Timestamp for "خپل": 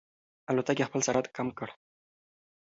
0.87-1.01